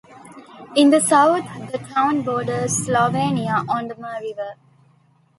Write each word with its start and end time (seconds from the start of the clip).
In 0.75 0.89
the 0.89 0.99
south 0.99 1.43
the 1.71 1.77
town 1.77 2.23
borders 2.23 2.87
Slovenia 2.87 3.63
on 3.69 3.87
the 3.87 3.93
Mur 3.93 4.19
River. 4.19 4.55